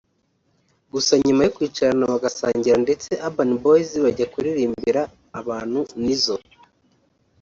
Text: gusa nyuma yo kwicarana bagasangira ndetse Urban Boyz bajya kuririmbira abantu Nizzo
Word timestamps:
gusa 0.93 1.13
nyuma 1.25 1.41
yo 1.45 1.53
kwicarana 1.55 2.11
bagasangira 2.13 2.77
ndetse 2.85 3.09
Urban 3.27 3.51
Boyz 3.63 3.89
bajya 4.05 4.25
kuririmbira 4.33 5.01
abantu 5.39 5.79
Nizzo 6.03 6.35